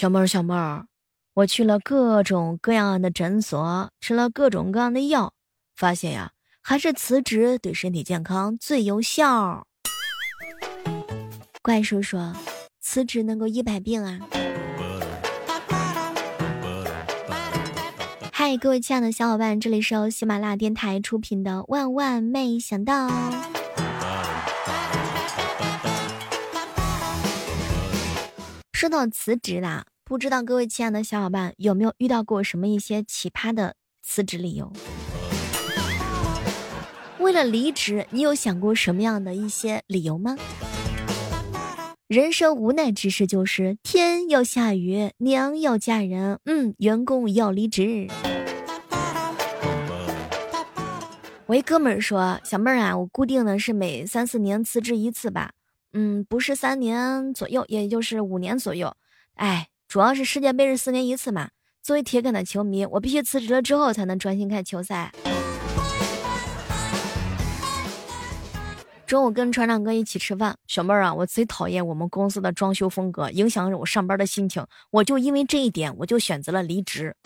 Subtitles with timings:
[0.00, 0.86] 小妹儿，小妹儿，
[1.34, 5.34] 我去了各种各样的诊所，吃了各种各样的药，
[5.76, 6.30] 发现呀，
[6.62, 9.66] 还是辞职对身体健康最有效。
[11.60, 12.16] 怪叔叔，
[12.80, 14.18] 辞职能够医百病啊！
[18.32, 23.10] 嗨，各位亲爱的小伙伴，这里是由喜马拉雅电台出品的《万万没想到》。
[28.80, 34.72] 说到辞职啦，不知道各位亲爱的小伙伴有没有遇到过什么一些奇葩的辞职理由？
[37.18, 40.34] 为了离职，你有想过什么样的一些理由吗？
[42.08, 48.08] 人生无奈之事就是天要下雨，娘要嫁人，嗯，员工要离职。
[51.44, 55.50] 我一哥们儿说：“小妹儿啊，我固定的是每三四年辞职一次吧。”
[55.92, 58.94] 嗯，不是三年左右，也就是五年左右。
[59.34, 61.50] 哎，主要是世界杯是四年一次嘛。
[61.82, 65.12] 作为铁杆的球迷，我必须辞职了之后才能专心看球赛。
[69.06, 74.64] 中午跟船长哥一起吃饭，小妹儿啊，我最讨厌我们公司的装修风格，影响我上班的心情。
[74.92, 77.16] 我就因为这一点，我就选择了离职。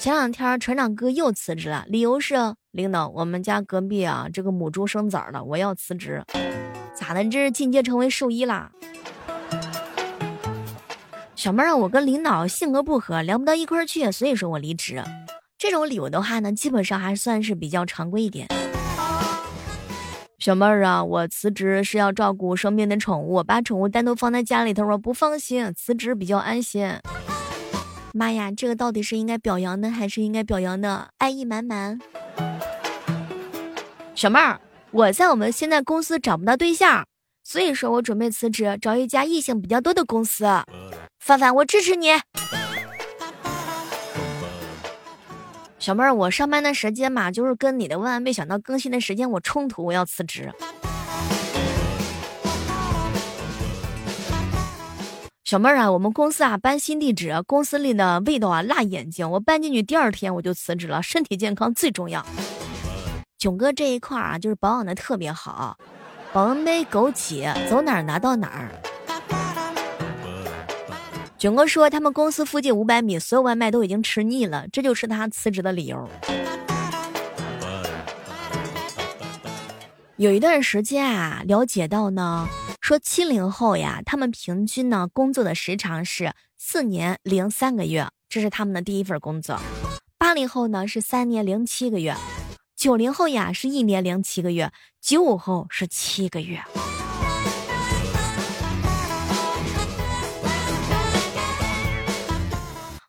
[0.00, 2.34] 前两天船长哥又辞职了，理由是
[2.72, 6.22] 领导，我们家隔壁啊这个母猪生崽了，我要辞职。
[6.94, 7.22] 咋的？
[7.24, 8.70] 这是进阶成为兽医啦？
[11.34, 15.02] 小妹儿，我跟领导性格不合，聊不到一块儿去，所以说我离职。
[15.58, 18.48] 这种理由的话呢，基本上还算是比较常规一点。
[20.38, 26.90] 小妹儿啊，我辞职是要照顾生病的宠物，把宠物单独放在家里头，我不放心，辞职比较安心。
[28.14, 31.10] 妈呀，这个到底是应该表扬的，还是应该表扬的？
[31.18, 31.98] 爱意满满。
[34.14, 34.60] 小妹儿，
[34.90, 37.06] 我在我们现在公司找不到对象，
[37.42, 40.44] 所以说我准备辞职，找一家异性比较多的公司。
[41.18, 42.08] 范范，我支持你。
[45.78, 50.52] 小妹儿，我上班的时间嘛，就是跟你的万万没想到更新的时间我冲突，我要辞职。
[55.42, 59.28] 小妹儿啊，我们公司啊搬新地址，公司里的味道啊辣眼睛。
[59.28, 62.24] 我搬进去第二天我就辞职了，身体健康最重要。
[63.42, 65.76] 囧哥这一块啊，就是保养的特别好，
[66.32, 68.70] 保温杯、枸杞，走哪儿拿到哪儿。
[71.38, 76.08] 囧哥说，他们公司附近五百米所有外卖都已经吃腻了，这就是他辞职的理由。
[80.18, 82.48] 有一段时间啊，了解到呢。
[82.80, 89.58] 说七零后呀，他们平均呢工作的时长是四年零三个月，这是他们的第一份工作。
[90.16, 92.14] 八零后呢是三年零七个月，
[92.82, 96.60] 九零后呀是一年零七个月，九五后是七个月。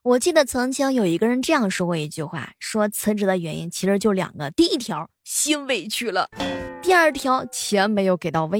[0.04, 6.30] 我记得曾经有一个人这样说过一句话，说辞职的原因其实就两个：第一条心委屈了，
[6.84, 8.60] 第二条钱没有给到位。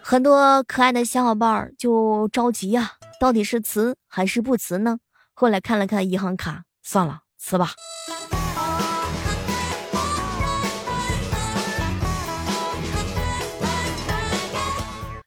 [0.00, 4.98] 很多可爱的小伙伴就着急呀，到底是辞还是不辞呢？
[5.38, 7.74] 后来看了看银行卡，算了，辞吧。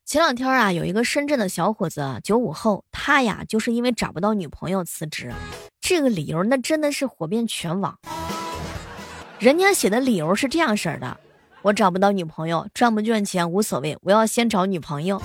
[0.03, 5.31] 前两天啊，有一个深圳的小伙子，九五后，他呀就是因为找不到女朋友辞职，
[5.79, 7.95] 这个理由那真的是火遍全网。
[9.37, 11.19] 人家写的理由是这样式的。
[11.61, 15.21] 我找不到女朋友，赚不赚钱无所谓，我要先找女朋友。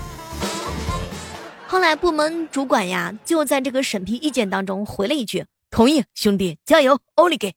[1.67, 7.55] 后来部门主管呀，就在这个审批意见当中回了一句：“同意，兄弟，加油，欧里给。”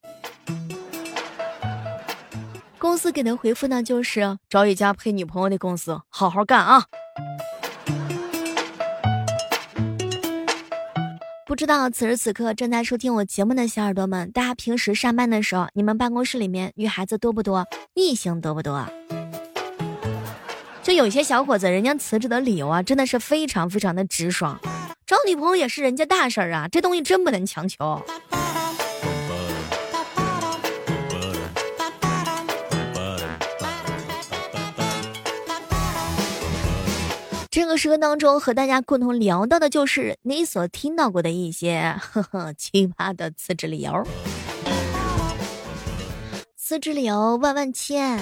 [2.80, 6.86] 公司给的回复呢，就是找一家配女朋友的公司，好好干啊。
[11.46, 17.66] 不知道此时此刻正在收听我节目的小耳朵们，大家平时上班的时候，你们办公室里面女孩子多不多？
[17.94, 18.86] 异性多不多？
[20.88, 24.58] 就有些小伙子，人家辞职的理由啊，真的是非常非常的直爽。
[25.06, 28.02] 找女朋友也是人家大事儿啊，这东西真不能强求。
[37.52, 44.08] 这个时刻当中，和大家共同聊到的就是你所听到过的一些呵呵 奇葩的辞职理由。
[46.56, 48.18] 辞职理由万万千。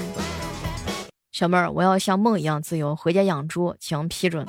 [1.36, 4.48] 小妹儿，我要像梦一样自由，回家养猪，请批准。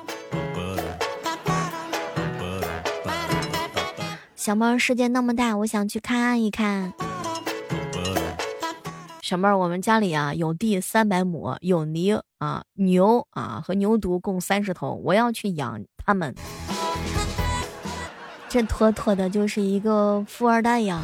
[4.36, 6.92] 小妹儿，世界那么大，我想去看一看。
[9.20, 16.32] 小妹儿，我们家里啊有地三百亩，有泥啊牛啊和牛犊共三十头，我要去养它们。
[18.48, 21.02] 这妥妥的就是一个富二代呀！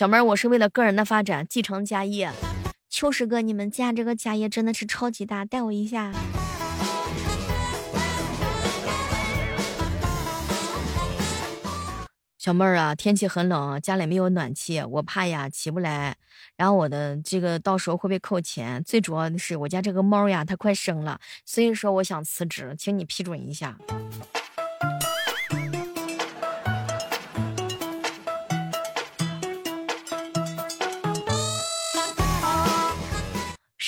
[0.00, 2.32] 小妹儿，我是为了个人的发展，继承家业。
[2.88, 6.10] 秋实哥，你们家这个家业真的是超级大，带我一下。
[12.38, 16.16] 小妹儿啊，天气很冷，家里没有暖气，我怕呀起不来，
[16.56, 18.82] 然后我的这个到时候会被扣钱。
[18.82, 23.76] 最主要的是我家这个猫呀，它快生了，所以说我想辞职，请你批准一下。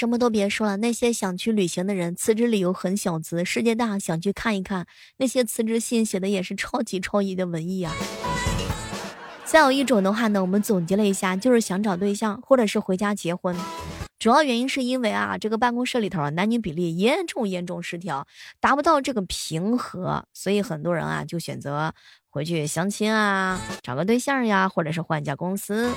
[0.03, 4.85] 什么都别说了，那些想去旅行的人，辞职理由很小资，世界大，想去看一看。
[5.19, 7.95] 那些辞职信写的也是超级超级的文艺啊。
[9.45, 13.57] 再有一种的话呢，我们总结了一下，就是想找对象或者是回家结婚，
[14.19, 18.27] 主要原因是因为啊，这个办公室里头男女比例严重严重失调，
[18.59, 21.95] 达不到这个平和，所以很多人啊就选择
[22.29, 25.93] 回去相亲啊，找个对象呀，或者是换家公司。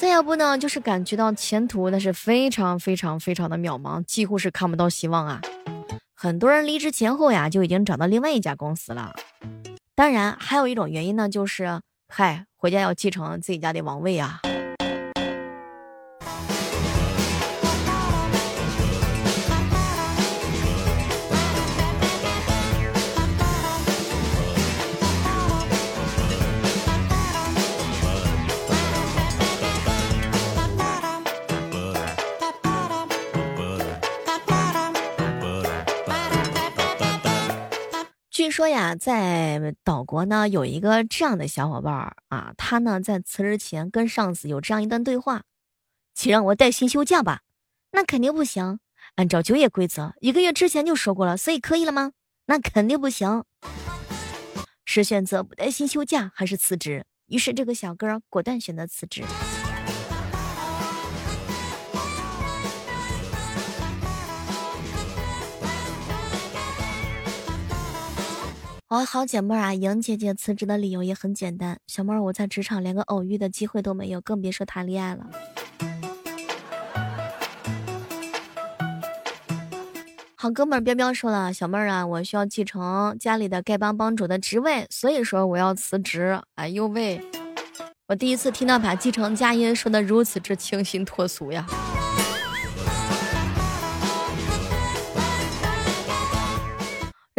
[0.00, 5.42] 再要不呢，就是感觉到前途那是非常非常非常的渺茫，几乎是看不到希望啊。
[6.16, 9.14] 很多人离职前后呀，就已经找到另外一家公司了。
[9.94, 14.40] 当然，还有一种原因呢，就是嗨，回家要继承自己家的王位啊。
[38.60, 45.44] 说呀，在岛国呢有一个这样的小伙伴啊，他呢在辞职前跟上司有这样一段对话
[46.12, 47.40] ：“请让我带薪休假吧。”
[47.92, 48.78] 那肯定不行。
[49.14, 52.12] 按照就业规则，一个月之前就说过了，所以可以了吗？
[52.44, 53.44] 那肯定不行。
[54.84, 57.06] 是选择不带薪休假，还是辞职？
[57.28, 59.24] 于是这个小哥果断选择辞职。
[68.92, 71.78] 我好姐妹啊，莹姐姐辞职的理由也很简单。
[71.86, 75.30] 小妹儿，我在职场连个偶遇的机会都没有，更别说谈恋爱了。
[80.34, 86.40] 好哥们儿彪彪说了，小妹儿啊，我需要继承家里的丐帮帮主的职位，所以说我要辞职。
[86.56, 87.22] 哎呦喂，
[88.08, 91.64] 我第一次听到把继承家业说的如此之清新脱俗呀。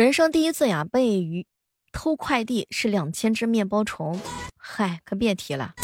[0.01, 1.45] 人生第一次呀，被鱼
[1.91, 4.19] 偷快递是两千只面包虫，
[4.57, 5.75] 嗨，可别提了。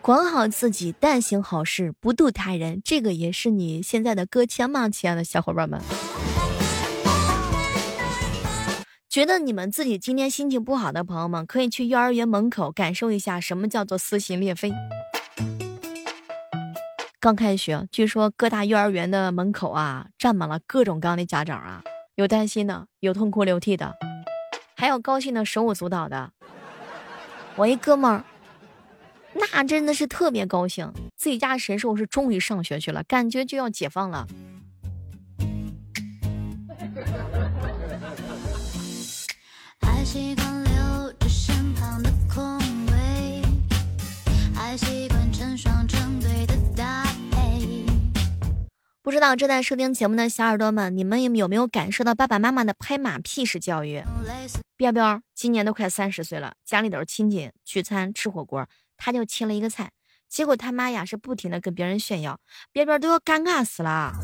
[0.00, 4.88] 管好自己，但行好事，不渡他人，这个也是你现在的歌签吗？
[4.88, 5.80] 亲爱的小伙伴们，
[9.08, 14.72] 觉得你们自己今天心情不好的朋友们，可以去幼儿园门口感受一下什么叫做撕心裂肺。
[17.22, 21.84] 刚开学，据说各大幼儿园的门口啊，站满了各种各样的家长啊，
[22.16, 23.94] 有担心的，有痛哭流涕的，
[24.76, 26.32] 还有高兴的手舞足蹈的。
[27.54, 28.24] 我一哥们儿，
[29.34, 34.26] 那真的是特别高兴，自己家神兽是终于上学去了，感觉就要解放了。
[49.12, 54.02] 不知道正在收听节目的小耳朵们，你们有没有感受到爸爸妈妈的拍马屁式教育？
[54.74, 58.66] 彪彪今年都快三十岁了，家里头亲戚聚餐吃火锅，
[58.96, 59.90] 他就切了一个菜，
[60.30, 62.40] 结果他妈呀是不停的跟别人炫耀，
[62.72, 64.14] 彪彪都要尴尬死了。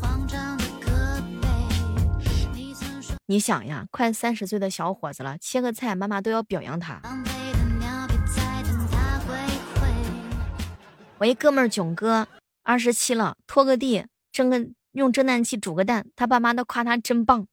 [3.27, 6.99] 你想呀，快三十岁的小伙子了，切个菜，妈妈都要表扬他。
[11.19, 12.27] 我一哥们儿囧哥，
[12.63, 14.07] 二十七了，拖个地。
[14.31, 17.45] 挣个用蒸蛋器煮个蛋，他爸妈都夸他真棒。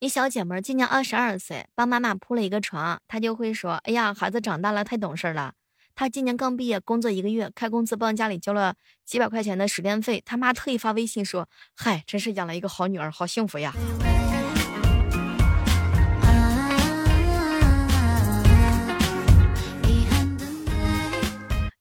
[0.00, 5.52] 你小姐妹今年二十二岁，帮妈妈铺了一个床，她就会说：“哎呀，孩子长大了，太懂事了。”
[5.94, 10.22] 她今年刚毕业，工作一个月，开工资帮家里交了几百块钱的水电费。
[10.24, 13.72] 他妈特意发微信说：“嗨，真是养了一个好女儿，好幸福呀。”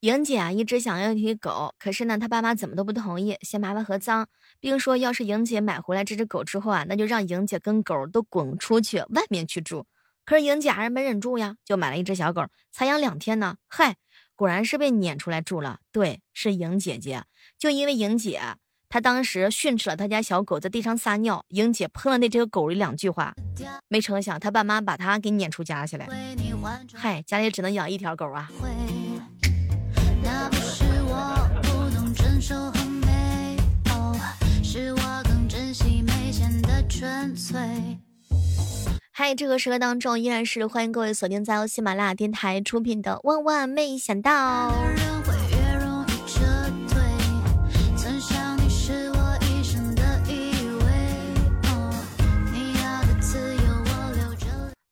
[0.01, 4.27] 莹姐啊，一直想要一条狗，可是呢，她爸妈怎么都不同意，嫌麻烦和脏，
[4.61, 9.85] 并说要是莹姐买回来这只狗之后啊，那就让莹姐跟狗都滚出去外面去住。
[10.23, 13.97] 可是莹姐还是没忍住呀，就买了一只小狗，才养两天呢，嗨，
[14.35, 15.79] 果然是被撵出来住了。
[15.91, 17.25] 对，是莹姐姐，
[17.57, 18.39] 就因为莹姐，
[18.87, 23.35] 她当时训斥了她家小狗在地上撒尿，莹姐喷了那只狗一两句话，
[23.89, 26.05] 没成想她爸妈把她给撵出家去了。
[26.93, 28.49] 嗨，家里只能养一条狗啊。
[32.39, 33.57] 手很美，
[33.89, 34.15] 哦，
[34.63, 37.59] 是我更珍惜眉间的纯粹
[39.11, 44.71] 嗨，这个时刻当中依然是欢迎各位锁定在由喜马拉雅电台出品的《万万没想到》。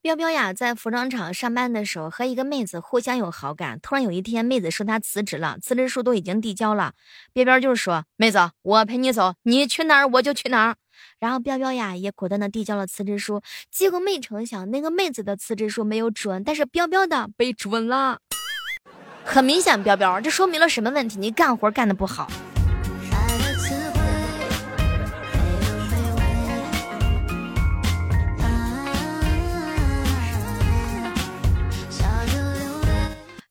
[0.07, 3.77] 彪彪呀，在服装厂上班的时候，和一个妹子互相有好感。
[3.81, 6.93] 突然有一天，妹子说她辞职了，辞职书都已经递交了。
[7.33, 10.77] 彪彪就是说，妹子，我陪你走，你去哪儿我就去哪儿。
[11.19, 13.41] 然后彪彪呀，也果断的递交了辞职书。
[13.69, 18.19] 结果没成想，那个妹子的辞职书没有准，但是彪彪的被准了。
[19.25, 21.19] 很明显，彪彪，这说明了什么问题？
[21.19, 22.31] 你干活干的不好。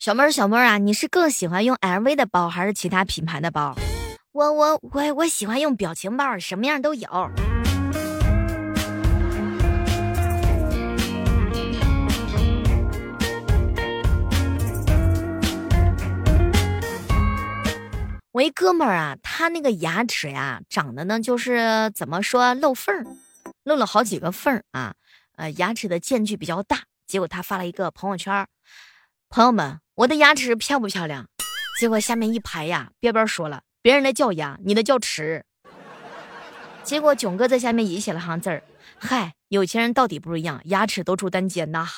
[0.06, 3.75] 小妹儿，小妹儿啊，你是更喜欢用 LV 的包还是其他品牌的包？
[4.30, 7.08] 我我我我喜欢用表情包，什么样都有。
[18.30, 23.04] 我一哥们儿啊，他那个牙齿呀，长得呢就是怎么说漏缝儿，
[23.64, 24.94] 漏了好几个缝儿啊，
[25.34, 26.84] 呃，牙齿的间距比较大。
[27.08, 28.46] 结果他发了一个朋友圈，
[29.28, 29.80] 朋友们。
[29.97, 31.26] 我的牙齿漂不漂亮？
[31.80, 35.42] 结果下面一排呀，边边说了，别人的叫牙，你的叫齿。
[36.83, 38.62] 结果囧哥在下面也写了行字儿，
[38.99, 41.88] 嗨，有钱人到底不一样，牙齿都住单间呐。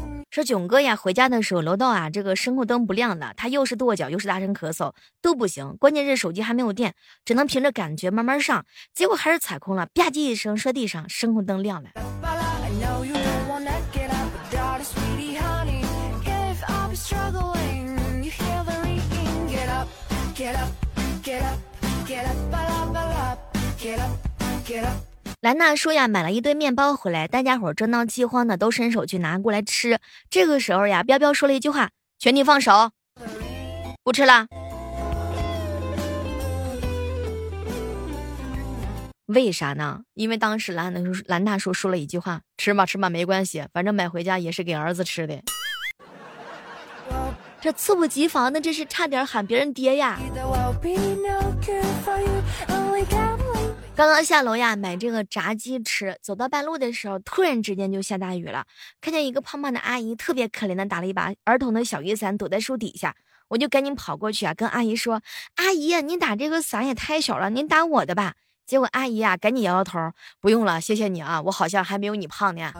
[0.38, 5.76] 说囧哥呀，回家的时候楼道啊，这个声控灯不亮的，他又是跺脚又是大声咳嗽，都不行。
[5.80, 8.64] 关键是手机还没有电，只能凭着感觉慢慢上。
[8.94, 11.90] 结果还是踩空了，吧唧一声摔地上，声控灯亮了。
[25.40, 30.00] 兰娜说呀，买了一堆面包回来，大家伙正闹饥荒呢，都伸手去拿过来吃。
[30.28, 32.90] 这个时候呀，彪彪说了一句话：“全体放手，
[34.02, 34.48] 不吃了。”
[39.26, 40.00] 为啥呢？
[40.14, 40.92] 因为当时兰
[41.26, 45.40] 兰大叔说了一句话：“吃吧，吃吧，没关系，反正买回家也是给儿子吃的。”
[47.60, 50.18] 这猝不及防的，这是差点喊别人爹呀！
[53.96, 58.64] 刚刚下楼呀，买这个炸鸡吃，走到半路的时候，突然之间就下大雨了。
[59.00, 63.16] 看见一个胖胖的阿姨，特别可怜的打了一把儿童的小雨伞，躲在树底下。
[63.48, 65.20] 我就赶紧跑过去啊，跟阿姨说
[65.56, 68.34] ：“阿姨，您打这个伞也太小了，您打我的吧。”
[68.68, 69.98] 结果阿姨啊，赶紧摇摇头
[70.40, 72.72] ：“不用了，谢谢你啊，我好像还没有你胖呢。”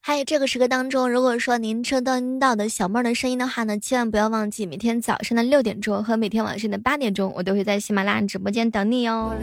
[0.00, 9.34] 还有这个时刻当中，如果说您收听到的小妹儿的声音的话呢，千万不要忘记每天早上的六点钟和每天晚上的八点钟，我都会在喜马拉雅直播间等你哦。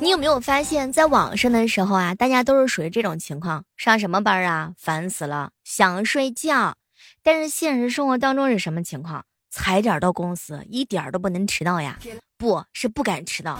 [0.00, 6.74] 你有没有发现，在网上的时候啊，大家都是属于这种情况：上什么班啊，烦死了，想睡觉。
[7.22, 9.24] 但是现实生活当中是什么情况？
[9.58, 11.98] 踩点到公司，一点都不能迟到呀，
[12.38, 13.58] 不是不敢迟到。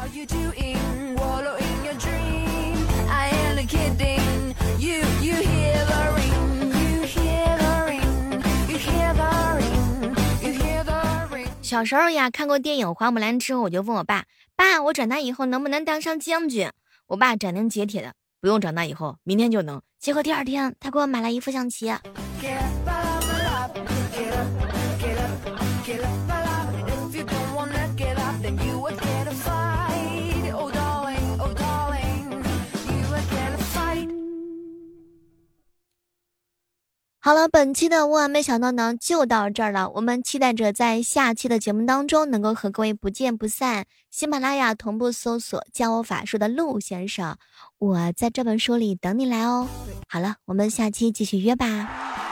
[11.61, 14.25] 小时候呀，看过电影《花木兰》之后，我就问我爸
[14.57, 16.71] ：“爸，我长大以后能不能当上将军？”
[17.09, 21.93] 我爸斩钉截铁的：“不用长大以后，明天就能。”结果第二天，他给我买了一副象棋。
[37.28, 39.90] 好了，本期的万万没想到呢就到这儿了。
[39.90, 43.85] 我们期待着在下期的节目当中能够和各位不见不散。
[44.11, 47.37] 喜马拉雅同步搜索教我法术的陆先生，
[47.76, 49.68] 我在这本书里等你来哦。
[50.08, 52.27] 好了，我们下期继续约吧。